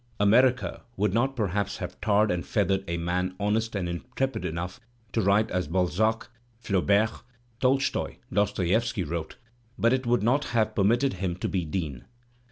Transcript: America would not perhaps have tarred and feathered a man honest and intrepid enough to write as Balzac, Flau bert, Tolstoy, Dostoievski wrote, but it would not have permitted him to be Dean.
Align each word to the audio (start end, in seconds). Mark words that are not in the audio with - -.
America 0.19 0.81
would 0.97 1.13
not 1.13 1.35
perhaps 1.35 1.77
have 1.77 2.01
tarred 2.01 2.31
and 2.31 2.43
feathered 2.43 2.83
a 2.87 2.97
man 2.97 3.35
honest 3.39 3.75
and 3.75 3.87
intrepid 3.87 4.43
enough 4.43 4.79
to 5.13 5.21
write 5.21 5.51
as 5.51 5.67
Balzac, 5.67 6.27
Flau 6.57 6.81
bert, 6.81 7.21
Tolstoy, 7.59 8.15
Dostoievski 8.33 9.03
wrote, 9.07 9.37
but 9.77 9.93
it 9.93 10.07
would 10.07 10.23
not 10.23 10.45
have 10.45 10.73
permitted 10.73 11.13
him 11.13 11.35
to 11.35 11.47
be 11.47 11.65
Dean. 11.65 12.05